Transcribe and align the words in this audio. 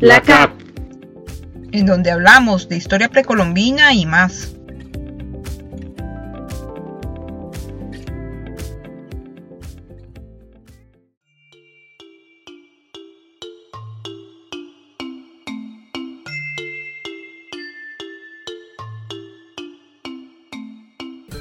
La 0.00 0.22
CAP, 0.22 0.52
en 1.72 1.84
donde 1.84 2.12
hablamos 2.12 2.68
de 2.68 2.76
historia 2.76 3.08
precolombina 3.08 3.92
y 3.94 4.06
más. 4.06 4.54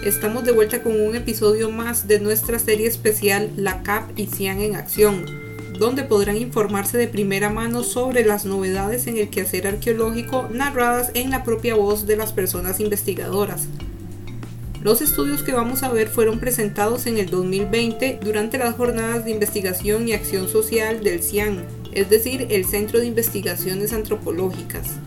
Estamos 0.03 0.45
de 0.45 0.51
vuelta 0.51 0.81
con 0.81 0.99
un 0.99 1.15
episodio 1.15 1.69
más 1.69 2.07
de 2.07 2.19
nuestra 2.19 2.57
serie 2.57 2.87
especial 2.87 3.51
La 3.55 3.83
CAP 3.83 4.17
y 4.17 4.25
CIAN 4.25 4.61
en 4.61 4.75
acción 4.75 5.46
donde 5.77 6.03
podrán 6.03 6.37
informarse 6.37 6.97
de 6.97 7.07
primera 7.07 7.49
mano 7.49 7.83
sobre 7.83 8.25
las 8.25 8.45
novedades 8.45 9.07
en 9.07 9.17
el 9.17 9.29
quehacer 9.29 9.67
arqueológico 9.67 10.47
narradas 10.51 11.11
en 11.13 11.29
la 11.29 11.43
propia 11.43 11.75
voz 11.75 12.07
de 12.07 12.17
las 12.17 12.33
personas 12.33 12.79
investigadoras. 12.79 13.67
Los 14.81 15.01
estudios 15.01 15.43
que 15.43 15.53
vamos 15.53 15.83
a 15.83 15.91
ver 15.91 16.07
fueron 16.07 16.39
presentados 16.39 17.07
en 17.07 17.17
el 17.17 17.29
2020 17.29 18.19
durante 18.23 18.57
las 18.57 18.75
jornadas 18.75 19.25
de 19.25 19.31
investigación 19.31 20.07
y 20.07 20.13
acción 20.13 20.47
social 20.47 21.03
del 21.03 21.23
CIAN, 21.23 21.65
es 21.91 22.09
decir, 22.09 22.47
el 22.49 22.65
Centro 22.65 22.99
de 22.99 23.07
Investigaciones 23.07 23.91
Antropológicas. 23.91 24.99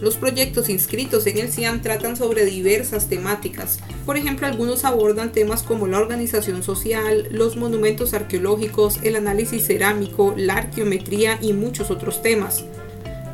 Los 0.00 0.16
proyectos 0.16 0.68
inscritos 0.68 1.26
en 1.26 1.38
el 1.38 1.50
CIAN 1.50 1.80
tratan 1.80 2.16
sobre 2.16 2.44
diversas 2.44 3.08
temáticas. 3.08 3.78
Por 4.04 4.16
ejemplo, 4.16 4.46
algunos 4.46 4.84
abordan 4.84 5.32
temas 5.32 5.62
como 5.62 5.86
la 5.86 5.98
organización 5.98 6.62
social, 6.62 7.28
los 7.30 7.56
monumentos 7.56 8.12
arqueológicos, 8.12 8.98
el 9.02 9.16
análisis 9.16 9.66
cerámico, 9.66 10.34
la 10.36 10.56
arqueometría 10.56 11.38
y 11.40 11.54
muchos 11.54 11.90
otros 11.90 12.20
temas. 12.20 12.64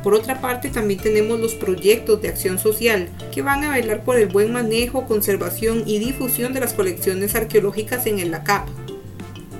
Por 0.03 0.13
otra 0.13 0.41
parte, 0.41 0.69
también 0.69 0.99
tenemos 0.99 1.39
los 1.39 1.53
proyectos 1.53 2.21
de 2.21 2.29
acción 2.29 2.59
social, 2.59 3.09
que 3.33 3.41
van 3.41 3.63
a 3.63 3.71
velar 3.71 4.03
por 4.03 4.17
el 4.17 4.27
buen 4.27 4.51
manejo, 4.51 5.05
conservación 5.05 5.83
y 5.85 5.99
difusión 5.99 6.53
de 6.53 6.59
las 6.61 6.73
colecciones 6.73 7.35
arqueológicas 7.35 8.05
en 8.05 8.19
el 8.19 8.31
LACAP. 8.31 8.67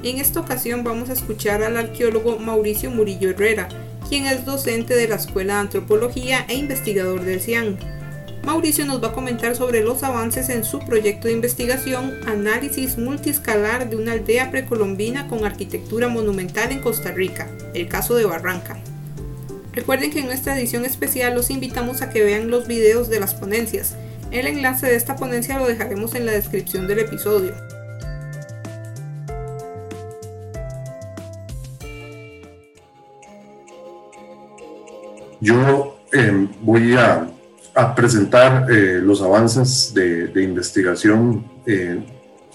En 0.04 0.18
esta 0.20 0.42
ocasión 0.42 0.84
vamos 0.84 1.10
a 1.10 1.14
escuchar 1.14 1.64
al 1.64 1.78
arqueólogo 1.78 2.38
Mauricio 2.38 2.92
Murillo 2.92 3.30
Herrera, 3.30 3.70
quien 4.08 4.26
es 4.26 4.46
docente 4.46 4.96
de 4.96 5.08
la 5.08 5.16
Escuela 5.16 5.56
de 5.56 5.60
Antropología 5.62 6.46
e 6.48 6.56
investigador 6.56 7.24
del 7.24 7.42
CIAN. 7.42 7.78
Mauricio 8.44 8.86
nos 8.86 9.02
va 9.02 9.08
a 9.08 9.14
comentar 9.14 9.56
sobre 9.56 9.84
los 9.84 10.04
avances 10.04 10.50
en 10.50 10.66
su 10.66 10.80
proyecto 10.80 11.28
de 11.28 11.34
investigación 11.34 12.14
Análisis 12.28 12.98
multiscalar 12.98 13.90
de 13.90 13.96
una 13.96 14.12
aldea 14.12 14.52
precolombina 14.52 15.28
con 15.28 15.46
arquitectura 15.46 16.10
monumental 16.10 16.72
en 16.72 16.82
Costa 16.82 17.12
Rica, 17.12 17.48
el 17.74 17.88
caso 17.88 18.16
de 18.16 18.26
Barranca. 18.26 18.80
Recuerden 19.72 20.12
que 20.12 20.20
en 20.20 20.26
nuestra 20.26 20.58
edición 20.58 20.84
especial 20.86 21.36
los 21.36 21.50
invitamos 21.50 22.02
a 22.02 22.10
que 22.10 22.24
vean 22.24 22.52
los 22.52 22.68
videos 22.68 23.10
de 23.10 23.20
las 23.20 23.34
ponencias. 23.34 23.96
El 24.32 24.46
enlace 24.46 24.88
de 24.88 24.96
esta 24.96 25.16
ponencia 25.16 25.58
lo 25.58 25.68
dejaremos 25.68 26.14
en 26.14 26.26
la 26.26 26.34
descripción 26.34 26.86
del 26.86 27.00
episodio. 27.00 27.54
Yo 35.44 36.00
em, 36.14 36.48
voy 36.62 36.96
a, 36.96 37.28
presentar 37.96 38.72
eh, 38.72 39.02
los 39.04 39.22
avances 39.22 39.94
de, 39.94 40.42
investigación 40.42 41.44
eh, 41.66 42.00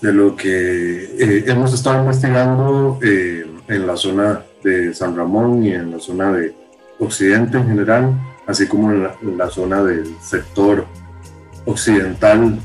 de 0.01 0.13
lo 0.13 0.35
que 0.35 1.05
eh, 1.19 1.45
hemos 1.49 1.75
estado 1.75 1.99
investigando 2.01 2.99
en 3.03 3.87
la 3.87 3.95
zona 3.97 4.43
de 4.65 4.95
San 4.95 5.15
Ramón 5.15 5.65
y 5.65 5.75
en 5.75 5.91
la 5.91 5.99
zona 5.99 6.33
de 6.33 6.55
Occidente 6.99 7.59
en 7.59 7.67
general, 7.67 8.19
así 8.47 8.67
como 8.67 8.91
en 8.91 9.37
la, 9.37 9.51
zona 9.51 9.83
del 9.83 10.07
sector 10.23 10.87
occidental 11.67 12.59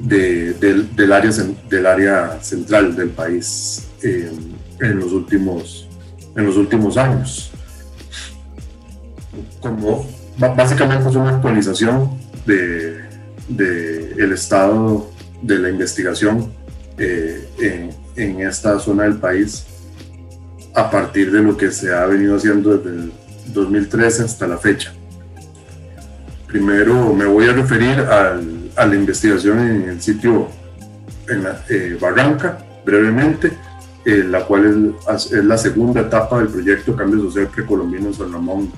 del, 0.00 1.12
área, 1.12 2.40
central 2.40 2.96
del 2.96 3.10
país 3.10 3.86
en 4.02 4.98
los 4.98 5.12
últimos 6.56 6.96
años 6.96 7.53
como 9.60 10.06
básicamente 10.36 11.08
es 11.08 11.16
una 11.16 11.36
actualización 11.36 12.10
de, 12.46 13.04
el 14.16 14.32
estado 14.32 15.10
de 15.42 15.58
la 15.58 15.68
investigación 15.68 16.52
eh, 16.98 17.48
en, 18.16 18.40
esta 18.40 18.78
zona 18.78 19.04
del 19.04 19.16
país 19.16 19.66
a 20.74 20.90
partir 20.90 21.32
de 21.32 21.42
lo 21.42 21.56
que 21.56 21.70
se 21.70 21.92
ha 21.92 22.06
venido 22.06 22.36
haciendo 22.36 22.76
desde 22.76 22.90
el 22.90 23.12
2013 23.52 24.24
hasta 24.24 24.46
la 24.46 24.58
fecha. 24.58 24.92
Primero 26.46 27.12
me 27.12 27.24
voy 27.24 27.46
a 27.48 27.52
referir 27.52 27.98
a 28.00 28.84
la 28.86 28.94
investigación 28.94 29.58
en 29.58 29.88
el 29.88 30.00
sitio 30.00 30.48
en 31.28 31.42
la, 31.42 31.64
eh, 31.68 31.96
Barranca, 32.00 32.58
brevemente, 32.84 33.52
eh, 34.04 34.24
la 34.24 34.44
cual 34.44 34.94
es, 35.08 35.32
es, 35.32 35.44
la 35.44 35.56
segunda 35.56 36.02
etapa 36.02 36.38
del 36.38 36.48
proyecto 36.48 36.94
Cambio 36.94 37.22
Social 37.22 37.48
Precolombino 37.48 38.12
San 38.12 38.32
Ramón 38.32 38.70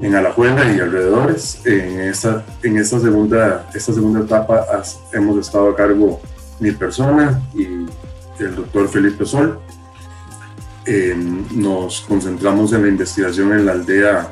en 0.00 0.14
Alajuela 0.14 0.72
y 0.72 0.80
alrededores. 0.80 1.60
En 1.64 2.00
esta, 2.00 2.44
en 2.62 2.78
esta, 2.78 3.00
segunda, 3.00 3.68
esta 3.74 3.92
segunda 3.92 4.20
etapa 4.20 4.66
hemos 5.12 5.38
estado 5.38 5.70
a 5.70 5.76
cargo 5.76 6.20
mi 6.60 6.72
persona 6.72 7.40
y 7.54 7.86
el 8.42 8.56
doctor 8.56 8.88
Felipe 8.88 9.24
Sol. 9.24 9.58
Em, 10.86 11.44
nos 11.52 12.02
concentramos 12.02 12.72
en 12.72 12.82
la 12.82 12.88
investigación 12.88 13.52
en 13.52 13.64
la 13.64 13.72
aldea 13.72 14.28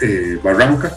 eh, 0.00 0.38
Barranca, 0.42 0.96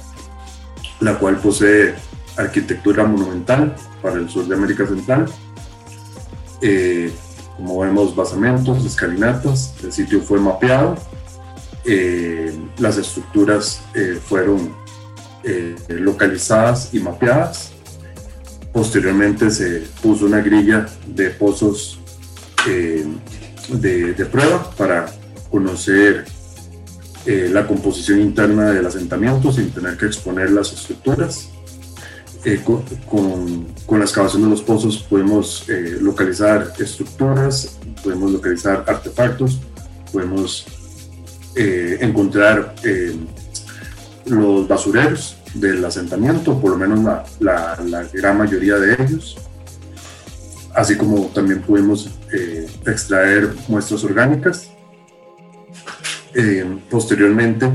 la 0.99 1.19
cual 1.19 1.37
posee 1.37 1.93
arquitectura 2.37 3.03
monumental 3.03 3.75
para 4.01 4.15
el 4.15 4.29
sur 4.29 4.47
de 4.47 4.55
América 4.55 4.87
Central. 4.87 5.25
Eh, 6.61 7.13
como 7.57 7.79
vemos, 7.81 8.15
basamentos, 8.15 8.83
escalinatas, 8.83 9.75
el 9.83 9.93
sitio 9.93 10.21
fue 10.21 10.39
mapeado 10.39 10.95
eh, 11.85 12.53
las 12.77 12.97
estructuras 12.97 13.81
eh, 13.93 14.17
fueron 14.23 14.73
eh, 15.43 15.75
localizadas 15.89 16.93
y 16.93 16.99
mapeadas. 16.99 17.71
Posteriormente 18.71 19.51
se 19.51 19.81
puso 20.01 20.25
una 20.25 20.39
grilla 20.39 20.87
de 21.05 21.29
pozos 21.31 21.99
de, 22.65 24.25
prueba 24.31 24.71
para 24.71 25.11
conocer 25.51 26.25
la 27.25 27.67
composición 27.67 28.19
interna 28.21 28.71
del 28.71 28.85
asentamiento 28.85 29.51
sin 29.51 29.69
tener 29.69 29.97
que 29.97 30.05
exponer 30.05 30.49
las 30.49 30.73
estructuras. 30.73 31.49
Con, 32.65 33.67
con, 33.85 33.99
la 33.99 34.05
excavación 34.05 34.43
de 34.43 34.49
los 34.49 34.61
pozos 34.61 34.97
podemos 34.97 35.65
localizar 36.01 36.73
estructuras, 36.79 37.77
podemos 38.03 38.31
localizar 38.31 38.83
artefactos, 38.87 39.59
podemos 40.11 40.65
eh, 41.55 41.97
encontrar 42.01 42.73
eh, 42.83 43.15
los 44.25 44.67
basureros 44.67 45.37
del 45.53 45.85
asentamiento, 45.85 46.59
por 46.59 46.71
lo 46.71 46.77
menos 46.77 46.99
la, 47.39 48.07
gran 48.11 48.37
mayoría 48.39 48.75
de 48.75 48.93
ellos, 48.93 49.37
así 50.73 50.95
como 50.95 51.27
también 51.27 51.61
pudimos 51.61 52.09
eh, 52.33 52.67
extraer 52.87 53.53
muestras 53.67 54.03
orgánicas. 54.03 54.69
posteriormente 56.89 57.69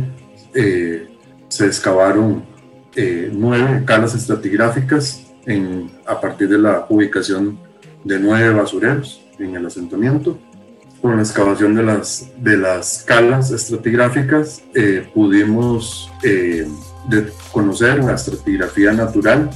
se 1.49 1.67
excavaron 1.67 2.43
nueve 3.33 3.85
calas 3.85 4.15
estratigráficas 4.17 5.23
a 6.05 6.21
partir 6.21 6.49
de 6.49 6.59
la 6.59 6.85
ubicación 6.89 7.61
de 8.03 8.19
nueve 8.19 8.51
basureros 8.51 9.23
en 9.39 9.55
el 9.55 9.67
asentamiento 9.67 10.37
con 11.01 11.17
la 11.17 11.23
excavación 11.23 11.75
de 11.75 11.83
las, 11.83 12.27
de 12.39 12.57
las 12.57 13.05
calas 13.07 13.51
estratigráficas 13.51 14.63
eh, 14.75 15.09
pudimos 15.15 16.11
eh, 16.23 16.69
conocer 17.53 18.03
la 18.03 18.15
estratigrafía 18.15 18.93
natural 18.93 19.51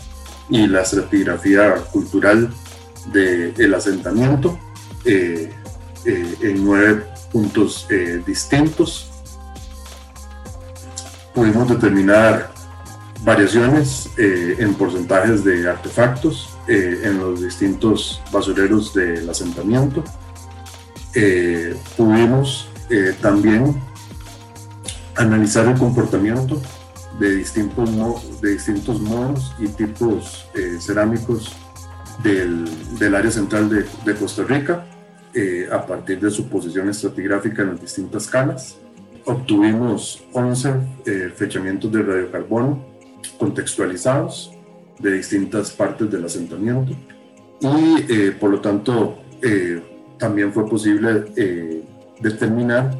y 0.48 0.66
la 0.66 0.82
estratigrafía 0.82 1.74
cultural 1.92 2.52
del 3.12 3.74
asentamiento 3.74 4.58
eh, 5.04 5.52
en 6.04 6.64
nueve 6.64 7.04
puntos 7.30 7.86
distintos. 8.26 9.10
Pudimos 11.34 11.68
determinar 11.68 12.50
variaciones 13.22 14.10
en 14.16 14.74
porcentajes 14.74 15.44
de 15.44 15.68
artefactos 15.68 16.56
en 16.66 17.18
los 17.18 17.42
distintos 17.42 18.20
basureros 18.32 18.92
del 18.92 19.28
asentamiento 19.30 20.04
eh, 21.14 21.76
pudimos 21.96 22.68
eh, 22.90 23.14
también 23.20 23.74
analizar 25.16 25.66
el 25.66 25.78
comportamiento 25.78 26.60
de 27.18 27.36
distintos, 27.36 28.40
de 28.40 28.50
distintos 28.50 29.00
modos 29.00 29.54
y 29.58 29.68
tipos 29.68 30.46
eh, 30.54 30.78
cerámicos 30.80 31.54
del, 32.22 32.64
del, 32.98 33.14
área 33.14 33.30
central 33.30 33.68
de, 33.68 33.84
de 34.04 34.14
Costa 34.14 34.42
Rica 34.44 34.86
a 35.70 35.86
partir 35.86 36.20
de 36.20 36.30
su 36.30 36.46
posición 36.46 36.90
estratigráfica 36.90 37.62
en 37.62 37.70
las 37.70 37.80
distintas 37.80 38.26
calas. 38.26 38.76
obtuvimos 39.24 40.22
11 40.32 40.74
eh, 41.06 41.32
fechamientos 41.34 41.90
de 41.90 42.02
radiocarbono 42.02 42.84
contextualizados 43.38 44.52
de 44.98 45.14
distintas 45.14 45.70
partes 45.70 46.10
del 46.10 46.24
asentamiento 46.24 46.92
y 47.60 48.12
eh, 48.12 48.32
por 48.32 48.50
lo 48.50 48.60
tanto 48.60 49.18
también 50.22 50.52
fue 50.52 50.64
posible 50.68 51.10
determinar 52.20 52.96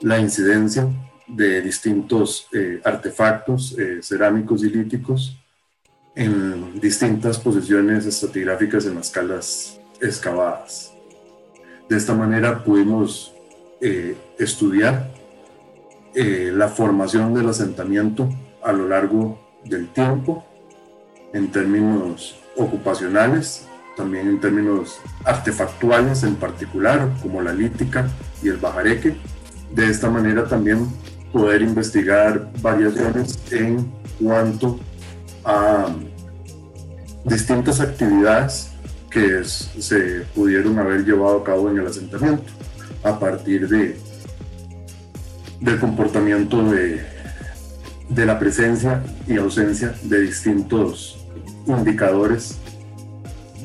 la 0.00 0.18
incidencia 0.18 0.88
de 1.26 1.60
distintos 1.60 2.48
artefactos 2.82 3.76
cerámicos 4.00 4.64
y 4.64 4.70
líticos 4.70 5.36
en 6.14 6.80
distintas 6.80 7.38
posiciones 7.38 8.06
estratigráficas 8.06 8.86
en 8.86 8.94
las 8.94 9.10
calas 9.10 9.78
excavadas. 10.00 10.94
De 11.88 11.96
esta 11.96 12.14
manera 12.14 12.64
pudimos 12.64 13.34
eh, 13.80 14.16
estudiar 14.38 15.10
eh, 16.14 16.50
la 16.54 16.68
formación 16.68 17.34
del 17.34 17.50
asentamiento 17.50 18.28
a 18.62 18.72
lo 18.72 18.88
largo 18.88 19.38
del 19.64 19.88
tiempo 19.88 20.44
en 21.34 21.52
términos 21.52 22.40
ocupacionales, 22.56 23.68
también 23.96 24.28
en 24.28 24.40
términos 24.40 25.00
artefactuales 25.24 26.22
en 26.22 26.36
particular, 26.36 27.10
como 27.22 27.42
la 27.42 27.52
lítica 27.52 28.08
y 28.42 28.48
el 28.48 28.58
bajareque. 28.58 29.16
De 29.74 29.90
esta 29.90 30.10
manera 30.10 30.46
también 30.46 30.86
poder 31.32 31.62
investigar 31.62 32.50
variaciones 32.62 33.38
en 33.50 33.90
cuanto 34.22 34.78
a 35.44 35.86
distintas 37.24 37.80
actividades 37.80 38.70
que 39.10 39.42
se 39.44 40.20
pudieron 40.34 40.78
haber 40.78 41.04
llevado 41.04 41.38
a 41.38 41.44
cabo 41.44 41.70
en 41.70 41.78
el 41.78 41.86
asentamiento 41.86 42.44
a 43.02 43.18
partir 43.18 43.68
de, 43.68 43.98
del 45.60 45.80
comportamiento 45.80 46.62
de, 46.70 47.04
de 48.08 48.26
la 48.26 48.38
presencia 48.38 49.02
y 49.26 49.36
ausencia 49.36 49.94
de 50.02 50.20
distintos 50.20 51.18
indicadores 51.66 52.58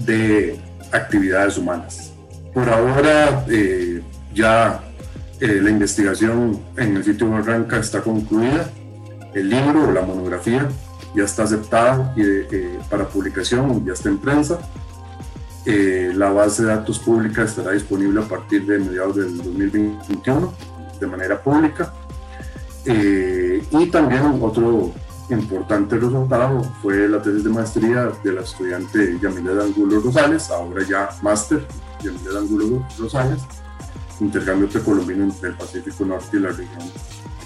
de 0.05 0.59
actividades 0.91 1.57
humanas. 1.57 2.13
Por 2.53 2.69
ahora 2.69 3.45
eh, 3.49 4.01
ya 4.33 4.81
eh, 5.39 5.59
la 5.61 5.69
investigación 5.69 6.59
en 6.77 6.97
el 6.97 7.03
sitio 7.03 7.29
Barranca 7.29 7.77
está 7.77 8.01
concluida, 8.01 8.69
el 9.33 9.49
libro 9.49 9.87
o 9.87 9.91
la 9.91 10.01
monografía 10.01 10.67
ya 11.15 11.23
está 11.23 11.43
aceptada 11.43 12.13
eh, 12.17 12.79
para 12.89 13.07
publicación, 13.07 13.85
ya 13.85 13.93
está 13.93 14.09
en 14.09 14.17
prensa. 14.17 14.59
Eh, 15.65 16.11
la 16.15 16.31
base 16.31 16.63
de 16.63 16.69
datos 16.69 16.97
pública 16.99 17.43
estará 17.43 17.71
disponible 17.71 18.19
a 18.19 18.23
partir 18.23 18.65
de 18.65 18.79
mediados 18.79 19.15
del 19.15 19.37
2021 19.37 20.53
de 20.99 21.07
manera 21.07 21.41
pública. 21.41 21.93
Eh, 22.85 23.63
y 23.69 23.85
también 23.87 24.39
otro 24.41 24.91
importante 25.35 25.97
resultado 25.97 26.61
fue 26.81 27.07
la 27.07 27.21
tesis 27.21 27.43
de 27.43 27.49
maestría 27.49 28.11
de 28.23 28.33
la 28.33 28.41
estudiante 28.41 29.17
Yamile 29.21 29.61
Angulo 29.61 29.99
Rosales, 29.99 30.49
ahora 30.49 30.83
ya 30.87 31.09
máster 31.21 31.65
Yamile 32.03 32.37
Angulo 32.37 32.85
Rosales, 32.97 33.41
intercambio 34.19 34.67
precolombino 34.67 35.23
entre 35.25 35.49
el 35.49 35.55
Pacífico 35.55 36.05
Norte 36.05 36.37
y 36.37 36.39
la 36.39 36.49
región 36.49 36.91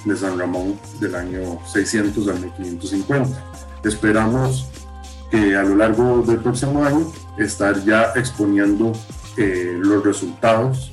de 0.05 0.15
San 0.15 0.37
Ramón 0.37 0.79
del 0.99 1.15
año 1.15 1.59
600 1.65 2.27
al 2.27 2.39
1550. 2.39 3.43
Esperamos 3.83 4.67
que 5.31 5.55
a 5.55 5.63
lo 5.63 5.75
largo 5.75 6.21
del 6.21 6.37
próximo 6.37 6.83
año 6.83 7.11
estar 7.37 7.83
ya 7.83 8.13
exponiendo 8.15 8.93
eh, 9.37 9.77
los 9.79 10.03
resultados 10.03 10.91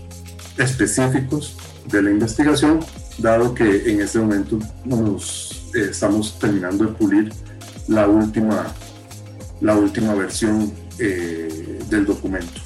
específicos 0.59 1.57
de 1.87 2.03
la 2.03 2.11
investigación, 2.11 2.81
dado 3.19 3.55
que 3.55 3.91
en 3.91 4.01
este 4.01 4.19
momento 4.19 4.59
nos 4.85 5.62
eh, 5.75 5.89
estamos 5.91 6.39
terminando 6.39 6.85
de 6.85 6.93
pulir 6.93 7.33
la 7.89 8.07
última, 8.07 8.67
la 9.61 9.77
última 9.77 10.15
versión 10.15 10.73
eh, 10.99 11.81
del 11.89 12.07
documento. 12.07 12.61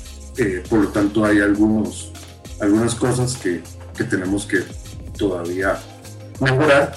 por 0.69 0.81
lo 0.81 0.89
tanto, 0.89 1.25
hay 1.25 1.41
algunos, 1.41 2.13
algunas 2.61 2.95
cosas 2.95 3.37
que, 3.37 3.63
que 3.97 4.05
tenemos 4.05 4.47
que 4.47 4.59
todavía 5.17 5.79
mejorar 6.41 6.95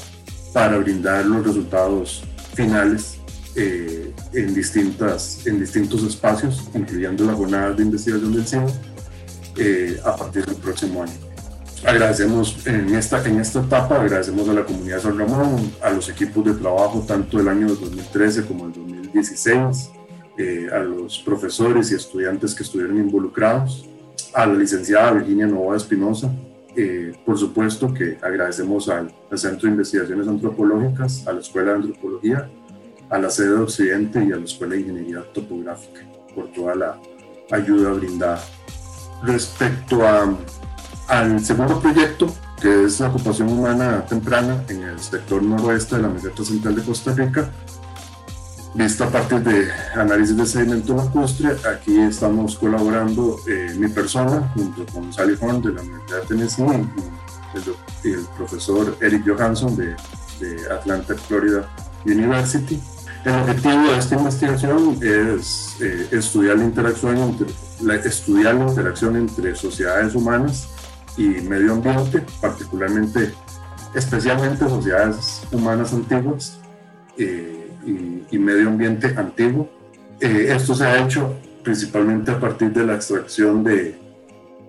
para 0.53 0.77
brindar 0.77 1.25
los 1.25 1.45
resultados 1.45 2.23
finales 2.53 3.19
eh, 3.55 4.13
en, 4.33 4.53
distintas, 4.53 5.45
en 5.45 5.59
distintos 5.59 6.03
espacios, 6.03 6.63
incluyendo 6.73 7.25
la 7.25 7.33
jornada 7.33 7.71
de 7.71 7.83
investigación 7.83 8.31
del 8.31 8.45
eh, 9.57 9.99
a 10.05 10.15
partir 10.15 10.45
del 10.45 10.55
próximo 10.55 11.03
año. 11.03 11.28
Agradecemos 11.85 12.67
en 12.67 12.93
esta, 12.93 13.25
en 13.25 13.39
esta 13.39 13.61
etapa, 13.61 14.01
agradecemos 14.01 14.47
a 14.49 14.53
la 14.53 14.65
comunidad 14.65 14.99
San 15.01 15.17
Ramón, 15.17 15.71
a 15.81 15.89
los 15.91 16.09
equipos 16.09 16.43
de 16.43 16.53
trabajo 16.53 17.03
tanto 17.07 17.37
del 17.37 17.47
año 17.47 17.67
2013 17.67 18.45
como 18.45 18.65
del 18.67 18.73
2016, 18.73 19.91
eh, 20.37 20.67
a 20.73 20.79
los 20.79 21.19
profesores 21.19 21.91
y 21.91 21.95
estudiantes 21.95 22.53
que 22.53 22.63
estuvieron 22.63 22.97
involucrados, 22.97 23.87
a 24.33 24.45
la 24.45 24.53
licenciada 24.53 25.11
Virginia 25.11 25.47
Nova 25.47 25.77
Espinosa, 25.77 26.29
eh, 26.75 27.13
por 27.25 27.37
supuesto 27.37 27.93
que 27.93 28.17
agradecemos 28.21 28.89
al, 28.89 29.13
Centro 29.35 29.67
de 29.67 29.73
Investigaciones 29.73 30.27
Antropológicas, 30.27 31.25
a 31.27 31.33
la 31.33 31.39
Escuela 31.39 31.71
de 31.71 31.77
Antropología, 31.77 32.49
a 33.09 33.17
la 33.17 33.29
sede 33.29 33.55
de 33.55 33.61
Occidente 33.61 34.23
y 34.23 34.31
a 34.31 34.35
la 34.35 34.43
Escuela 34.43 34.75
de 34.75 34.81
Ingeniería 34.81 35.23
Topográfica 35.33 36.01
por 36.35 36.51
toda 36.51 36.75
la 36.75 36.99
ayuda 37.51 37.91
brindada. 37.93 38.41
Respecto 39.23 40.07
a, 40.07 40.37
al 41.09 41.43
segundo 41.43 41.79
proyecto, 41.79 42.33
que 42.61 42.85
es 42.85 42.99
la 42.99 43.09
ocupación 43.09 43.49
humana 43.49 44.05
temprana 44.05 44.63
en 44.69 44.83
el 44.83 44.99
sector 44.99 45.41
noroeste 45.41 45.95
de 45.95 46.03
la 46.03 46.09
meseta 46.09 46.43
central 46.43 46.75
de 46.75 46.83
Costa 46.83 47.13
Rica, 47.13 47.49
Vista 48.75 49.05
a 49.05 49.09
partir 49.09 49.39
de 49.39 49.67
análisis 49.95 50.37
de 50.37 50.45
sedimento 50.45 50.95
lacustre, 50.95 51.55
aquí 51.73 51.97
estamos 51.97 52.55
colaborando 52.55 53.39
eh, 53.47 53.73
mi 53.75 53.87
persona 53.87 54.47
junto 54.53 54.85
con 54.93 55.11
Sally 55.11 55.35
Horn 55.41 55.63
de 55.63 55.73
la 55.73 55.81
Universidad 55.81 56.21
de 56.21 56.27
Tennessee 56.27 56.87
y 58.03 58.11
el, 58.11 58.25
profesor 58.37 58.95
Eric 59.01 59.23
Johansson 59.25 59.75
de, 59.75 59.95
de, 60.39 60.71
Atlanta, 60.71 61.15
Florida 61.15 61.67
University. 62.05 62.79
El 63.25 63.33
objetivo 63.39 63.91
de 63.91 63.97
esta 63.97 64.15
investigación 64.15 64.99
es 65.01 65.75
eh, 65.81 66.07
estudiar, 66.11 66.59
la 66.59 66.65
interacción 66.65 67.17
entre, 67.17 67.47
la, 67.81 67.95
estudiar 67.95 68.53
la 68.53 68.67
interacción 68.67 69.15
entre 69.15 69.55
sociedades 69.55 70.13
humanas 70.13 70.67
y 71.17 71.27
medio 71.41 71.73
ambiente, 71.73 72.23
particularmente, 72.41 73.33
especialmente 73.93 74.67
sociedades 74.67 75.43
humanas 75.51 75.93
antiguas. 75.93 76.59
Eh, 77.17 77.59
y, 77.85 78.37
medio 78.37 78.69
ambiente 78.69 79.13
antiguo. 79.15 79.69
Eh, 80.19 80.51
esto 80.55 80.75
se 80.75 80.85
ha 80.85 81.03
hecho 81.03 81.35
principalmente 81.63 82.31
a 82.31 82.39
partir 82.39 82.71
de 82.71 82.85
la 82.85 82.95
extracción 82.95 83.63
de 83.63 83.97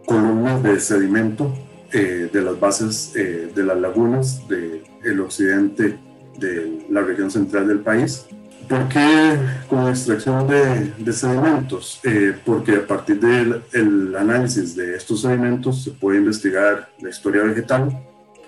columnas 0.06 0.62
de 0.62 0.80
sedimento 0.80 1.52
eh, 1.92 2.28
de 2.32 2.42
las 2.42 2.58
bases 2.58 3.12
eh, 3.16 3.50
de 3.54 3.64
las 3.64 3.78
lagunas 3.80 4.46
del 4.48 5.20
occidente 5.20 5.98
de 6.38 6.86
la 6.88 7.02
región 7.02 7.30
central 7.30 7.68
del 7.68 7.80
país. 7.80 8.26
¿Por 8.70 8.88
qué 8.88 9.36
con 9.68 9.88
extracción 9.88 10.46
de, 10.46 10.92
de 10.96 11.12
sedimentos? 11.12 12.00
porque 12.46 12.76
a 12.76 12.86
partir 12.86 13.18
del 13.18 14.14
análisis 14.14 14.76
de 14.76 14.94
estos 14.94 15.22
sedimentos 15.22 15.82
se 15.82 15.90
puede 15.90 16.18
investigar 16.18 16.88
la 17.00 17.10
historia 17.10 17.42
vegetal 17.42 18.00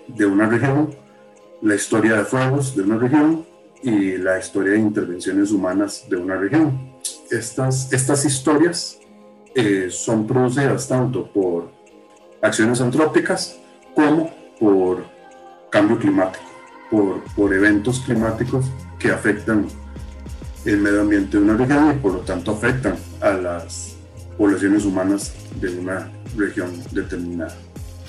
de 0.07 0.25
una 0.25 0.49
región, 0.49 0.95
la 1.61 1.75
historia 1.75 2.19
de 2.19 2.25
fuegos 2.25 2.77
de 2.77 2.83
una 2.83 2.99
región 2.99 3.45
y 3.83 4.17
la 4.17 4.39
historia 4.39 4.75
de 4.75 4.79
intervenciones 4.79 5.51
humanas 5.51 6.05
de 6.09 6.17
una 6.17 6.37
región. 6.37 6.93
Estas, 7.29 7.93
estas 7.93 8.25
historias 8.25 9.01
eh, 9.57 9.89
son 9.91 10.29
producidas 10.29 10.87
tanto 10.87 11.27
por 11.33 11.69
acciones 12.41 12.81
antrópicas 12.81 13.59
como 13.93 14.33
por 14.61 15.05
cambio 15.69 15.99
climático, 15.99 16.45
por, 16.93 17.25
por 17.35 17.53
eventos 17.53 17.99
climáticos 17.99 18.67
que 19.01 19.11
afectan 19.11 19.67
el 20.65 20.79
medio 20.79 21.03
ambiente 21.03 21.37
de 21.37 21.43
una 21.43 21.57
región 21.57 21.93
y 21.93 21.99
por 21.99 22.15
lo 22.15 22.19
tanto 22.21 22.53
afectan 22.53 22.95
a 23.21 23.33
las 23.33 23.97
poblaciones 24.37 24.85
humanas 24.85 25.33
de 25.61 25.71
una 25.71 26.11
región 26.37 26.71
determinada. 26.93 27.55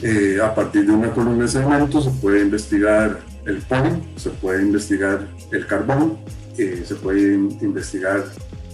Eh, 0.01 0.39
a 0.43 0.53
partir 0.53 0.86
de 0.86 0.91
una 0.91 1.12
columna 1.12 1.43
de 1.43 1.50
sedimentos 1.50 2.05
se 2.05 2.12
puede 2.12 2.41
investigar 2.41 3.19
el 3.45 3.57
polen, 3.57 4.01
se 4.15 4.29
puede 4.29 4.62
investigar 4.62 5.27
el 5.51 5.67
carbón, 5.67 6.17
eh, 6.57 6.83
se 6.86 6.95
puede 6.95 7.33
investigar 7.33 8.24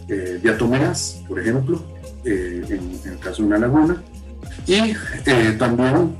eh, 0.07 0.39
diatomeas, 0.41 1.21
por 1.27 1.39
ejemplo, 1.39 1.81
eh, 2.25 2.61
en, 2.69 3.11
el 3.11 3.19
caso 3.19 3.41
de 3.41 3.47
una 3.47 3.57
laguna. 3.57 4.01
Y 4.67 4.93
también 5.57 6.15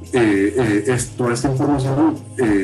toda 1.17 1.33
esta 1.33 1.51
información 1.51 2.17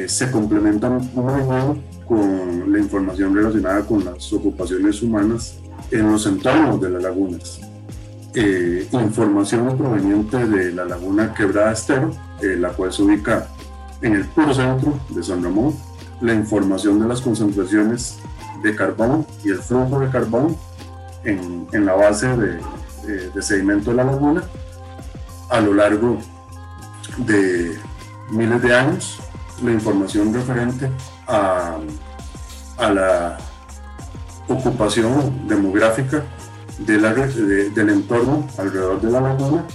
se 0.07 0.31
complementa 0.31 0.89
muy 0.89 1.33
bien 1.33 1.83
con 2.07 2.71
la 2.71 2.79
información 2.79 3.35
relacionada 3.35 3.85
con 3.85 4.05
las 4.05 4.31
ocupaciones 4.33 5.01
humanas 5.01 5.57
en 5.91 6.11
los 6.11 6.25
entornos 6.25 6.81
de 6.81 6.89
las 6.89 7.03
lagunas. 7.03 7.59
información 8.91 9.77
proveniente 9.77 10.45
de 10.47 10.71
la 10.73 10.85
laguna 10.85 11.33
Quebrada 11.33 11.71
Estero, 11.71 12.11
la 12.41 12.69
cual 12.69 12.91
se 12.91 13.03
ubica 13.03 13.47
en 14.01 14.15
el 14.15 14.25
puro 14.25 14.53
centro 14.53 14.99
de 15.09 15.23
San 15.23 15.43
Ramón, 15.43 15.73
la 16.21 16.33
información 16.33 16.99
de 16.99 17.07
las 17.07 17.21
concentraciones 17.21 18.17
de 18.61 18.75
carbón 18.75 19.25
y 19.43 19.49
el 19.49 19.59
flujo 19.59 19.99
de 19.99 20.09
carbón 20.09 20.55
en, 21.23 21.85
la 21.85 21.93
base 21.93 22.27
de, 22.27 22.59
de, 23.33 23.41
sedimento 23.41 23.91
de 23.91 23.97
la 23.97 24.03
laguna 24.03 24.43
a 25.49 25.59
lo 25.59 25.73
largo 25.73 26.17
de 27.17 27.77
miles 28.31 28.61
de 28.61 28.75
años, 28.75 29.19
la 29.63 29.71
información 29.71 30.33
referente 30.33 30.89
a, 31.27 31.77
a 32.77 32.89
la 32.91 33.37
ocupación 34.47 35.47
demográfica 35.47 36.23
de 36.79 36.97
la, 36.99 37.13
del 37.13 37.89
entorno 37.89 38.47
alrededor 38.57 39.01
de 39.01 39.11
la 39.11 39.21
laguna 39.21 39.65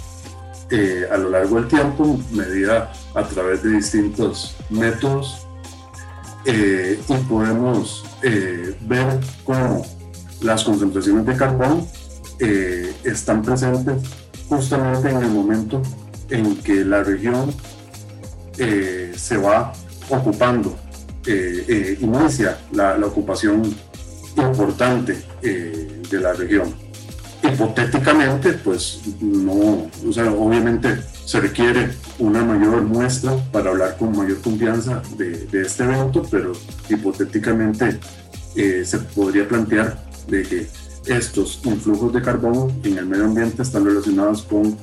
eh, 0.70 1.04
a 1.10 1.16
lo 1.16 1.30
largo 1.30 1.56
del 1.56 1.68
tiempo, 1.68 2.20
medida 2.30 2.92
a 3.14 3.22
través 3.24 3.62
de 3.62 3.70
distintos 3.70 4.56
métodos 4.68 5.46
eh, 6.44 7.00
y 7.08 7.14
podemos 7.24 8.04
eh, 8.22 8.76
ver 8.82 9.18
cómo 9.44 9.84
las 10.42 10.62
concentraciones 10.62 11.26
de 11.26 11.36
carbón 11.36 11.86
están 13.04 13.42
presentes 13.42 14.02
justamente 14.48 15.10
en 15.10 15.18
el 15.18 15.28
momento 15.28 15.82
en 16.30 16.56
que 16.62 16.84
la 16.86 17.02
región 17.02 17.52
se 18.56 19.36
va 19.36 19.72
ocupando, 20.08 20.76
inicia 21.26 22.58
la, 22.72 22.96
ocupación 23.06 23.74
importante 24.36 25.22
de 25.42 26.20
la 26.20 26.32
región. 26.32 26.74
Hipotéticamente, 27.42 28.52
pues 28.52 29.00
no, 29.20 29.88
o 30.06 30.12
sea, 30.12 30.30
obviamente 30.30 30.98
se 31.30 31.40
requiere 31.40 31.90
una 32.18 32.42
mayor 32.42 32.82
muestra 32.82 33.36
para 33.52 33.70
hablar 33.70 33.96
con 33.96 34.16
mayor 34.16 34.40
confianza 34.40 35.00
de, 35.16 35.46
este 35.62 35.84
evento, 35.84 36.26
pero 36.28 36.52
hipotéticamente 36.88 38.00
eh, 38.56 38.82
se 38.84 38.98
podría 38.98 39.46
plantear 39.46 39.96
de 40.26 40.42
que 40.42 40.66
estos 41.06 41.60
influjos 41.64 42.12
de 42.12 42.20
carbono 42.20 42.68
en 42.82 42.98
el 42.98 43.06
medio 43.06 43.26
ambiente 43.26 43.62
están 43.62 43.84
relacionados 43.84 44.42
con 44.42 44.76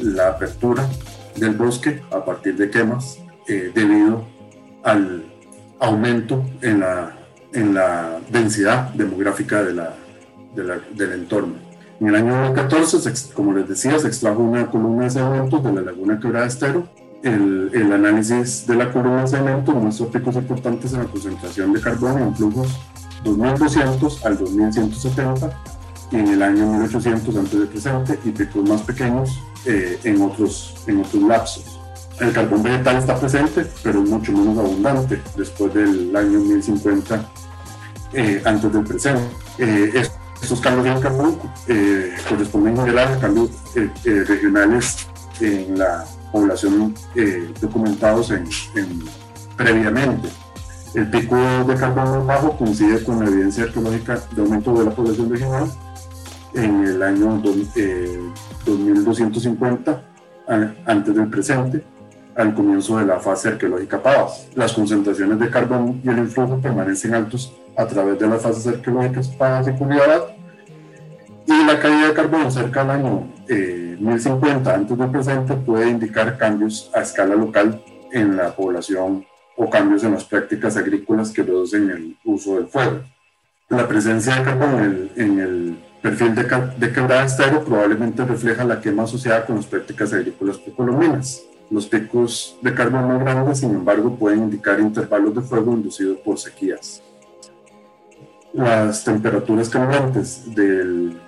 la 0.00 0.28
apertura 0.28 0.88
del 1.36 1.54
bosque 1.54 2.02
a 2.10 2.24
partir 2.24 2.56
de 2.56 2.70
quemas 2.70 3.18
eh, 3.48 3.72
debido 3.74 4.24
al 4.82 5.24
aumento 5.80 6.44
en 6.60 6.80
la, 6.80 7.12
en 7.52 7.74
la 7.74 8.20
densidad 8.30 8.90
demográfica 8.90 9.62
de 9.62 9.74
la, 9.74 9.94
del 10.54 11.12
entorno. 11.12 11.54
En 12.00 12.08
el 12.08 12.16
año 12.16 12.36
2014, 12.46 13.32
como 13.34 13.52
les 13.52 13.68
decía, 13.68 13.98
se 13.98 14.08
extrajo 14.08 14.42
una 14.42 14.70
columna 14.70 15.04
de 15.04 15.10
sedimentos 15.10 15.62
de 15.62 15.72
la 15.72 15.80
laguna 15.82 16.18
Quebrada 16.18 16.46
Estero. 16.46 16.88
El, 17.22 17.70
el, 17.72 17.92
análisis 17.92 18.66
de 18.66 18.74
la 18.74 18.90
columna 18.90 19.22
de 19.22 19.28
sedimentos 19.28 19.74
muestra 19.74 20.06
picos 20.08 20.34
importantes 20.34 20.92
en 20.92 21.00
la 21.00 21.04
concentración 21.04 21.72
de 21.72 21.80
carbono 21.80 22.18
en 22.18 22.34
flujos 22.34 22.80
2200 23.22 24.26
al 24.26 24.38
2170 24.38 25.46
y 25.46 25.81
en 26.12 26.28
el 26.28 26.42
año 26.42 26.66
1800 26.66 27.36
antes 27.36 27.60
de 27.60 27.66
presente 27.66 28.18
y 28.24 28.30
picos 28.30 28.68
más 28.68 28.82
pequeños 28.82 29.42
eh, 29.66 29.98
en, 30.04 30.22
otros, 30.22 30.74
en 30.86 31.00
otros 31.00 31.22
lapsos. 31.22 31.80
El 32.20 32.32
carbón 32.32 32.62
vegetal 32.62 32.96
está 32.96 33.18
presente, 33.18 33.66
pero 33.82 34.02
mucho 34.02 34.32
menos 34.32 34.58
abundante 34.58 35.20
después 35.36 35.72
del 35.74 36.14
año 36.14 36.38
1050 36.40 37.30
eh, 38.12 38.42
antes 38.44 38.72
del 38.72 38.84
presente. 38.84 39.24
Eh, 39.58 40.02
estos 40.42 40.60
cambios 40.60 40.96
en 40.96 41.00
carbón 41.00 41.38
eh, 41.68 42.16
corresponden 42.28 42.76
en 42.76 42.98
a 42.98 43.18
cambios 43.20 43.50
eh, 43.76 43.88
eh, 44.04 44.24
regionales 44.26 45.06
en 45.40 45.78
la 45.78 46.04
población 46.32 46.94
documentados 47.60 48.30
en, 48.32 48.48
previamente. 49.56 50.28
El 50.94 51.08
pico 51.10 51.36
de 51.36 51.74
carbono 51.76 52.24
bajo 52.24 52.56
coincide 52.56 53.02
con 53.04 53.20
la 53.20 53.30
evidencia 53.30 53.64
arqueológica 53.64 54.20
de 54.34 54.42
aumento 54.42 54.74
de 54.74 54.84
la 54.84 54.90
población 54.90 55.30
regional 55.30 55.70
en 56.54 56.86
el 56.86 57.02
año 57.02 57.40
2250 57.42 60.02
antes 60.86 61.14
del 61.14 61.28
presente, 61.28 61.84
al 62.34 62.54
comienzo 62.54 62.96
de 62.98 63.04
la 63.06 63.20
fase 63.20 63.48
arqueológica 63.48 64.02
Pavas. 64.02 64.48
Las 64.54 64.72
concentraciones 64.72 65.38
de 65.38 65.50
carbón 65.50 66.00
y 66.04 66.08
el 66.08 66.18
influjo 66.18 66.58
permanecen 66.60 67.14
altos 67.14 67.52
a 67.76 67.86
través 67.86 68.18
de 68.18 68.26
las 68.26 68.42
fases 68.42 68.66
arqueológicas 68.66 69.28
Pavas 69.28 69.68
y 69.68 69.72
Culiabat 69.72 70.30
y 71.46 71.64
la 71.64 71.80
caída 71.80 72.08
de 72.08 72.14
carbono 72.14 72.50
cerca 72.50 72.82
del 72.82 72.90
año 72.90 73.28
1050 73.48 74.70
eh, 74.70 74.74
antes 74.74 74.96
del 74.96 75.10
presente 75.10 75.54
puede 75.54 75.90
indicar 75.90 76.38
cambios 76.38 76.90
a 76.94 77.00
escala 77.00 77.34
local 77.34 77.82
en 78.12 78.36
la 78.36 78.54
población 78.54 79.26
o 79.56 79.68
cambios 79.68 80.04
en 80.04 80.12
las 80.12 80.24
prácticas 80.24 80.76
agrícolas 80.76 81.30
que 81.30 81.42
reducen 81.42 81.90
el 81.90 82.16
uso 82.24 82.56
del 82.56 82.68
fuego. 82.68 83.00
La 83.68 83.88
presencia 83.88 84.36
de 84.36 84.42
carbón 84.42 85.10
en 85.16 85.40
el, 85.40 85.78
perfil 86.02 86.34
de, 86.34 86.42
de 86.78 86.92
quebrada 86.92 87.24
estero 87.24 87.64
probablemente 87.64 88.24
refleja 88.24 88.64
la 88.64 88.80
quema 88.80 89.04
asociada 89.04 89.46
con 89.46 89.56
las 89.56 89.66
prácticas 89.66 90.12
agrícolas 90.12 90.58
precolombinas. 90.58 91.42
Los 91.70 91.86
picos 91.86 92.58
de 92.60 92.74
carbón 92.74 93.08
más 93.08 93.20
grandes, 93.20 93.60
sin 93.60 93.70
embargo, 93.70 94.14
pueden 94.16 94.40
indicar 94.42 94.78
intervalos 94.78 95.34
de 95.34 95.40
fuego 95.40 95.72
inducidos 95.72 96.18
por 96.18 96.38
sequías. 96.38 97.02
Las 98.52 99.04
temperaturas 99.04 99.70
cambiantes 99.70 100.54
del 100.54 101.18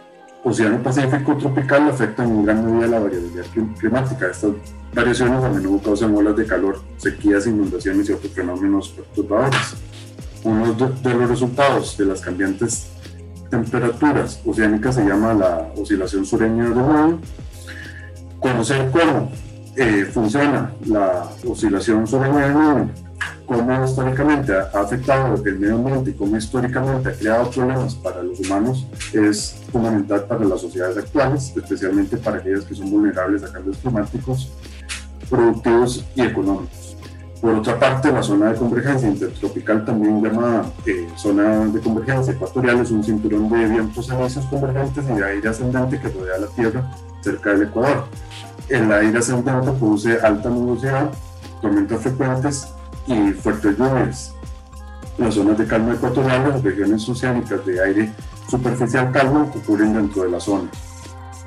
Océano 0.42 0.82
Pacífico 0.82 1.38
tropical 1.38 1.88
afectan 1.88 2.28
en 2.28 2.44
gran 2.44 2.66
medida 2.66 2.86
la 2.88 2.98
variabilidad 2.98 3.46
climática. 3.78 4.26
Estas 4.30 4.50
variaciones 4.92 5.42
a 5.42 5.48
menudo 5.48 5.80
causan 5.82 6.14
olas 6.14 6.36
de 6.36 6.44
calor, 6.44 6.82
sequías, 6.98 7.46
inundaciones 7.46 8.10
y 8.10 8.12
otros 8.12 8.32
fenómenos 8.32 8.90
perturbadores. 8.90 9.76
Uno 10.42 10.74
de 10.74 11.14
los 11.14 11.30
resultados 11.30 11.96
de 11.96 12.04
las 12.04 12.20
cambiantes 12.20 12.88
temperaturas 13.50 14.40
oceánicas 14.44 14.94
se 14.94 15.04
llama 15.04 15.34
la 15.34 15.68
oscilación 15.76 16.24
sureña 16.24 16.68
de 16.68 16.74
Moore. 16.74 17.16
Conocer 18.40 18.90
cómo 18.90 19.30
eh, 19.76 20.04
funciona 20.12 20.72
la 20.86 21.28
oscilación 21.46 22.06
sureña 22.06 22.48
de 22.48 22.54
Moore 22.54 23.04
cómo 23.46 23.84
históricamente 23.84 24.52
ha 24.52 24.80
afectado 24.80 25.42
el 25.44 25.58
medio 25.58 25.76
ambiente 25.76 26.10
y 26.10 26.14
cómo 26.14 26.36
históricamente 26.36 27.10
ha 27.10 27.12
creado 27.12 27.50
problemas 27.50 27.94
para 27.94 28.22
los 28.22 28.40
humanos 28.40 28.86
es 29.12 29.56
fundamental 29.70 30.24
para 30.24 30.44
las 30.44 30.60
sociedades 30.60 30.96
actuales, 30.96 31.52
especialmente 31.54 32.16
para 32.16 32.38
aquellas 32.38 32.64
que 32.64 32.74
son 32.74 32.90
vulnerables 32.90 33.42
a 33.42 33.52
cambios 33.52 33.76
climáticos, 33.78 34.50
productivos 35.28 36.04
y 36.14 36.22
económicos. 36.22 36.83
Por 37.40 37.54
otra 37.54 37.78
parte, 37.78 38.10
la 38.10 38.22
zona 38.22 38.52
de 38.52 38.58
convergencia 38.58 39.08
intertropical, 39.08 39.84
también 39.84 40.22
llamada 40.22 40.64
eh, 40.86 41.08
zona 41.16 41.66
de 41.66 41.80
convergencia 41.80 42.32
ecuatorial, 42.32 42.80
es 42.80 42.90
un 42.90 43.04
cinturón 43.04 43.50
de 43.50 43.66
vientos 43.66 44.06
cenizos 44.06 44.46
convergentes 44.46 45.04
y 45.04 45.14
de 45.14 45.24
aire 45.24 45.48
ascendente 45.48 46.00
que 46.00 46.08
rodea 46.08 46.38
la 46.38 46.46
Tierra 46.48 46.90
cerca 47.20 47.50
del 47.50 47.68
Ecuador. 47.68 48.04
El 48.68 48.90
aire 48.92 49.18
ascendente 49.18 49.72
produce 49.72 50.18
alta 50.20 50.48
nubosidad, 50.48 51.10
tormentas 51.60 52.00
frecuentes 52.00 52.68
y 53.06 53.32
fuertes 53.32 53.76
lluvias. 53.76 54.34
Las 55.18 55.34
zonas 55.34 55.58
de 55.58 55.66
calma 55.66 55.94
ecuatorial, 55.94 56.48
las 56.48 56.62
regiones 56.62 57.08
oceánicas 57.08 57.64
de 57.66 57.82
aire 57.82 58.12
superficial 58.48 59.12
calmo 59.12 59.50
ocurren 59.54 59.94
dentro 59.94 60.22
de 60.22 60.30
la 60.30 60.40
zona. 60.40 60.68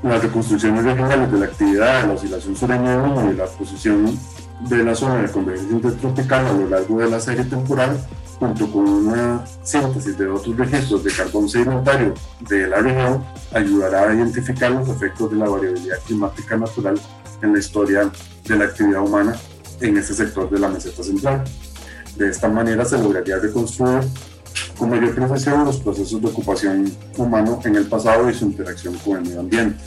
Las 0.03 0.21
reconstrucciones 0.21 0.83
regionales 0.83 1.31
de 1.31 1.39
la 1.39 1.45
actividad 1.45 2.01
de 2.01 2.07
la 2.07 2.13
oscilación 2.13 2.55
sureña 2.55 3.31
y 3.31 3.35
la 3.35 3.45
posición 3.45 4.17
de 4.61 4.83
la 4.83 4.95
zona 4.95 5.21
de 5.21 5.31
convergencia 5.31 5.75
intertropical 5.75 6.45
a 6.45 6.53
lo 6.53 6.69
largo 6.69 6.99
de 6.99 7.09
la 7.09 7.19
serie 7.19 7.43
temporal, 7.45 7.99
junto 8.39 8.71
con 8.71 8.87
una 8.87 9.45
síntesis 9.63 10.17
de 10.17 10.27
otros 10.27 10.55
registros 10.57 11.03
de 11.03 11.11
carbón 11.11 11.49
sedimentario 11.49 12.13
de 12.41 12.67
la 12.67 12.77
región, 12.77 13.23
ayudará 13.53 14.09
a 14.09 14.13
identificar 14.13 14.71
los 14.71 14.89
efectos 14.89 15.31
de 15.31 15.37
la 15.37 15.49
variabilidad 15.49 15.99
climática 16.05 16.57
natural 16.57 16.99
en 17.41 17.53
la 17.53 17.59
historia 17.59 18.11
de 18.45 18.55
la 18.55 18.65
actividad 18.65 19.01
humana 19.01 19.35
en 19.81 19.97
ese 19.97 20.13
sector 20.13 20.49
de 20.49 20.59
la 20.59 20.69
meseta 20.69 21.03
central. 21.03 21.43
De 22.15 22.29
esta 22.29 22.47
manera 22.47 22.83
se 22.83 22.97
lograría 22.97 23.37
reconstruir 23.37 24.01
con 24.77 24.89
mayor 24.89 25.13
precisión 25.13 25.65
los 25.65 25.77
procesos 25.77 26.21
de 26.21 26.27
ocupación 26.27 26.91
humano 27.17 27.59
en 27.63 27.75
el 27.75 27.85
pasado 27.85 28.29
y 28.29 28.33
su 28.33 28.45
interacción 28.45 28.95
con 28.97 29.17
el 29.17 29.23
medio 29.23 29.39
ambiente. 29.39 29.83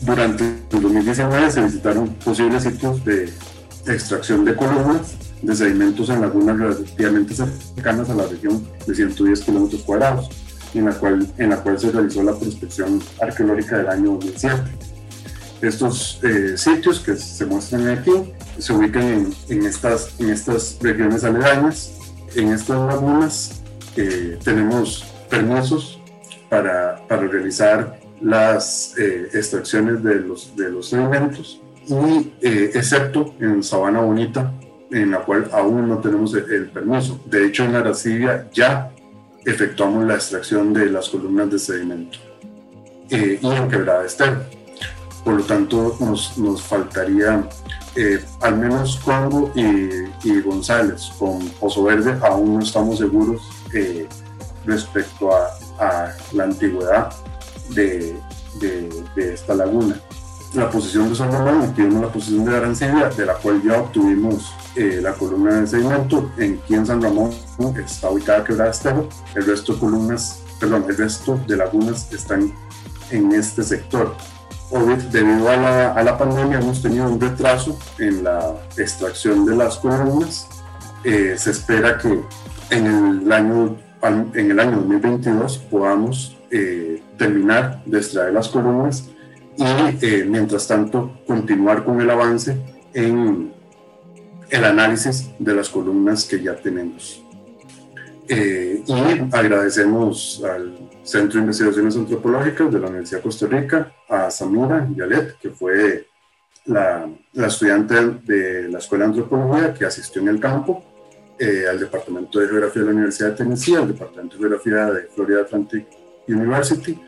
Durante 0.00 0.44
el 0.44 0.82
2019 0.82 1.50
se 1.50 1.62
visitaron 1.62 2.08
posibles 2.24 2.62
sitios 2.64 3.04
de 3.04 3.32
extracción 3.86 4.44
de 4.44 4.54
columnas 4.54 5.16
de 5.42 5.56
sedimentos 5.56 6.08
en 6.08 6.20
lagunas 6.20 6.56
relativamente 6.56 7.34
cercanas 7.34 8.08
a 8.10 8.14
la 8.14 8.26
región 8.26 8.66
de 8.86 8.94
110 8.94 9.40
kilómetros 9.40 9.82
cuadrados, 9.82 10.30
en 10.74 10.84
la, 10.84 10.92
cual, 10.92 11.26
en 11.36 11.50
la 11.50 11.56
cual 11.56 11.78
se 11.78 11.90
realizó 11.90 12.22
la 12.22 12.38
prospección 12.38 13.02
arqueológica 13.20 13.78
del 13.78 13.88
año 13.88 14.12
2007. 14.12 14.62
Estos 15.62 16.20
eh, 16.22 16.56
sitios 16.56 17.00
que 17.00 17.16
se 17.16 17.44
muestran 17.46 17.88
aquí 17.88 18.12
se 18.58 18.72
ubican 18.72 19.32
en, 19.48 19.66
estas, 19.66 20.14
en 20.18 20.30
estas 20.30 20.78
regiones 20.80 21.24
aledañas. 21.24 21.92
En 22.34 22.52
estas 22.52 22.78
lagunas 22.78 23.62
eh, 23.96 24.38
tenemos 24.42 25.04
permisos 25.28 26.00
para, 26.48 27.06
para 27.06 27.26
realizar 27.26 28.00
las 28.20 28.94
eh, 28.98 29.28
extracciones 29.34 30.02
de 30.02 30.16
los, 30.16 30.56
de 30.56 30.70
los 30.70 30.88
sedimentos 30.88 31.60
y 31.88 32.32
excepto 32.42 33.34
en 33.40 33.62
Sabana 33.62 34.00
Bonita 34.00 34.52
en 34.92 35.10
la 35.10 35.20
cual 35.20 35.48
aún 35.52 35.88
no 35.88 35.98
tenemos 35.98 36.34
el, 36.34 36.70
permiso. 36.70 37.20
De 37.24 37.46
hecho, 37.46 37.64
en 37.64 37.74
Aracibia 37.74 38.48
ya 38.52 38.90
efectuamos 39.44 40.04
la 40.06 40.14
extracción 40.14 40.72
de 40.72 40.86
las 40.86 41.08
columnas 41.08 41.50
de 41.50 41.58
sedimento 41.58 42.18
eh, 43.10 43.38
y 43.40 43.46
en 43.46 43.68
Quebrada 43.68 44.04
Estero. 44.04 44.42
Por 45.24 45.34
lo 45.34 45.42
tanto, 45.44 45.96
nos, 46.00 46.36
nos 46.36 46.62
faltaría 46.62 47.48
eh, 47.94 48.22
al 48.40 48.56
menos 48.56 48.96
Congo 48.96 49.52
y, 49.54 50.40
González. 50.40 51.10
Con 51.18 51.48
Pozo 51.60 51.84
Verde 51.84 52.16
aún 52.22 52.54
no 52.54 52.60
estamos 52.60 52.98
seguros 52.98 53.42
eh, 53.74 54.06
respecto 54.66 55.30
a, 55.34 55.48
la 56.32 56.44
antigüedad 56.44 57.12
de, 57.70 58.14
de, 58.60 59.34
esta 59.34 59.54
laguna. 59.54 60.00
La 60.54 60.68
posición 60.70 61.08
de 61.08 61.14
San 61.14 61.32
Román, 61.32 61.74
tenemos 61.74 62.02
la 62.02 62.12
posición 62.12 62.44
de 62.44 62.56
Arancibia, 62.56 63.08
de 63.08 63.24
la 63.24 63.34
cual 63.34 63.62
ya 63.62 63.80
obtuvimos 63.80 64.54
eh, 64.76 65.00
la 65.02 65.14
columna 65.14 65.60
de 65.60 65.66
sedimento. 65.66 66.30
En 66.36 66.58
quien 66.58 66.84
San 66.84 67.00
Ramón 67.00 67.30
está 67.82 68.10
ubicada 68.10 68.44
Quebrada 68.44 68.70
Estero. 68.70 69.08
El 69.34 69.46
resto 69.46 69.72
de 69.72 69.80
columnas, 69.80 70.42
perdón, 70.60 70.84
el 70.88 70.96
resto 70.96 71.40
de 71.46 71.56
lagunas 71.56 72.12
están 72.12 72.52
en 73.10 73.32
este 73.32 73.62
sector 73.62 74.14
debido 75.10 75.50
a 75.50 75.56
la, 75.56 75.92
a 75.92 76.02
la, 76.02 76.16
pandemia 76.16 76.58
hemos 76.58 76.80
tenido 76.80 77.06
un 77.06 77.20
retraso 77.20 77.78
en 77.98 78.24
la 78.24 78.54
extracción 78.76 79.44
de 79.44 79.56
las 79.56 79.76
columnas. 79.76 80.48
Eh, 81.04 81.34
se 81.36 81.50
espera 81.50 81.98
que 81.98 82.20
en 82.70 82.86
el 82.86 83.32
año, 83.32 83.76
en 84.34 84.50
el 84.50 84.58
año 84.58 84.76
2022 84.76 85.58
podamos 85.58 86.38
eh, 86.50 87.02
terminar 87.18 87.82
de 87.84 87.98
extraer 87.98 88.32
las 88.32 88.48
columnas 88.48 89.10
y 89.56 90.06
eh, 90.06 90.24
mientras 90.28 90.66
tanto 90.66 91.20
continuar 91.26 91.84
con 91.84 92.00
el 92.00 92.10
avance 92.10 92.56
en 92.94 93.52
el 94.50 94.64
análisis 94.64 95.30
de 95.38 95.54
las 95.54 95.68
columnas 95.68 96.24
que 96.24 96.42
ya 96.42 96.56
tenemos. 96.56 97.22
y 98.28 98.82
agradecemos 99.32 100.42
al 100.44 100.90
Centro 101.02 101.38
de 101.38 101.40
Investigaciones 101.40 101.96
Antropológicas 101.96 102.72
de 102.72 102.78
la 102.78 102.86
Universidad 102.86 103.18
de 103.18 103.22
Costa 103.22 103.46
Rica, 103.46 103.92
a 104.08 104.30
Samira 104.30 104.88
Yalet, 104.94 105.36
que 105.38 105.50
fue 105.50 106.06
la, 106.66 107.10
la, 107.32 107.46
estudiante 107.48 107.94
de 108.24 108.68
la 108.68 108.78
Escuela 108.78 109.04
de 109.04 109.10
Antropología 109.10 109.74
que 109.74 109.84
asistió 109.84 110.22
en 110.22 110.28
el 110.28 110.40
campo, 110.40 110.84
eh, 111.38 111.64
al 111.68 111.80
Departamento 111.80 112.38
de 112.38 112.46
Geografía 112.46 112.82
de 112.82 112.86
la 112.88 112.94
Universidad 112.94 113.30
de 113.30 113.36
Tennessee, 113.36 113.74
al 113.74 113.88
Departamento 113.88 114.36
de 114.36 114.40
Geografía 114.40 114.86
de 114.92 115.02
Florida 115.08 115.40
Atlantic 115.40 115.86
University, 116.28 117.00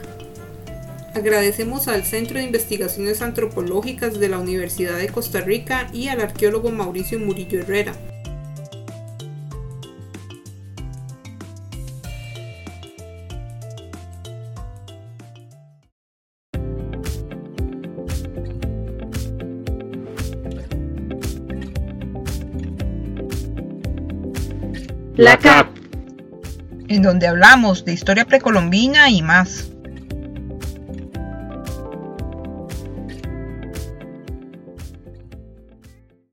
Agradecemos 1.14 1.88
al 1.88 2.04
Centro 2.04 2.38
de 2.38 2.44
Investigaciones 2.44 3.20
Antropológicas 3.20 4.20
de 4.20 4.28
la 4.28 4.38
Universidad 4.38 4.96
de 4.96 5.08
Costa 5.08 5.40
Rica 5.40 5.90
y 5.92 6.08
al 6.08 6.20
arqueólogo 6.20 6.70
Mauricio 6.70 7.18
Murillo 7.18 7.60
Herrera. 7.60 7.94
La 25.16 25.36
CAP 25.36 25.69
donde 27.02 27.26
hablamos 27.26 27.84
de 27.84 27.92
historia 27.92 28.24
precolombina 28.24 29.10
y 29.10 29.22
más. 29.22 29.70